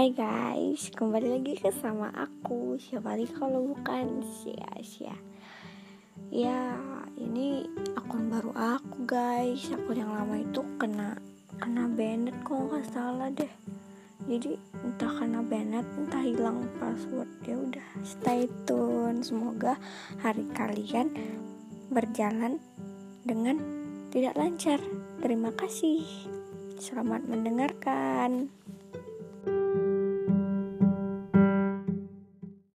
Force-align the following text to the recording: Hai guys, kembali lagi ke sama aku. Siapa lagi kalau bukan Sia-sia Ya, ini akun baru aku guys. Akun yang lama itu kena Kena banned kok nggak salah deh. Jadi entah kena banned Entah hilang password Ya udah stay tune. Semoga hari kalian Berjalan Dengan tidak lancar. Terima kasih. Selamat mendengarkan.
Hai 0.00 0.16
guys, 0.16 0.88
kembali 0.96 1.28
lagi 1.28 1.60
ke 1.60 1.68
sama 1.68 2.08
aku. 2.16 2.80
Siapa 2.80 3.12
lagi 3.12 3.28
kalau 3.36 3.76
bukan 3.76 4.24
Sia-sia 4.24 5.12
Ya, 6.32 6.80
ini 7.20 7.68
akun 7.92 8.32
baru 8.32 8.48
aku 8.56 9.04
guys. 9.04 9.60
Akun 9.68 10.00
yang 10.00 10.08
lama 10.08 10.40
itu 10.40 10.64
kena 10.80 11.20
Kena 11.60 11.84
banned 11.84 12.32
kok 12.48 12.72
nggak 12.72 12.88
salah 12.88 13.28
deh. 13.28 13.52
Jadi 14.24 14.56
entah 14.80 15.12
kena 15.20 15.44
banned 15.44 15.84
Entah 16.00 16.24
hilang 16.24 16.64
password 16.80 17.28
Ya 17.44 17.60
udah 17.60 17.88
stay 18.00 18.48
tune. 18.64 19.20
Semoga 19.20 19.76
hari 20.24 20.48
kalian 20.56 21.12
Berjalan 21.92 22.56
Dengan 23.20 23.60
tidak 24.08 24.32
lancar. 24.32 24.80
Terima 25.20 25.52
kasih. 25.52 26.08
Selamat 26.80 27.20
mendengarkan. 27.28 28.48